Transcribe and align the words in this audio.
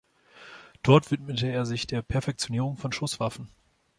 Dort 0.81 1.11
widmete 1.11 1.45
er 1.45 1.63
sich 1.67 1.85
der 1.85 2.01
Perfektionierung 2.01 2.75
von 2.75 2.91
Schusswaffen. 2.91 3.51